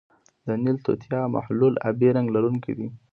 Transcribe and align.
د 0.45 0.47
نیل 0.63 0.77
توتیا 0.85 1.21
محلول 1.35 1.73
آبی 1.89 2.09
رنګ 2.15 2.27
لرونکی 2.35 2.73
دی. 2.77 2.87